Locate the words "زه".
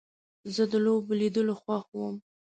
0.53-0.63